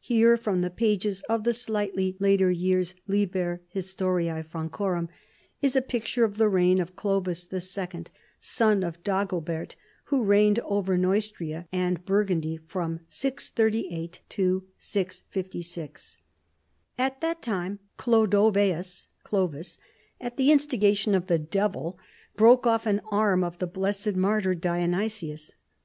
[0.00, 5.08] Here, from the pages of the slightly later years Liher Ilistorim Francorum,
[5.62, 8.06] is a picture of the reign of Clovis II.,
[8.40, 9.76] son of Dagobert,
[10.06, 16.18] who reigned over Neustria and Burgundy from 638 to 656."
[16.98, 19.78] At that time Chlodoveus (Clovis),
[20.20, 21.96] at the in stigation of the devil,
[22.34, 25.52] broke off an arm of the blessed martyr Dionysius.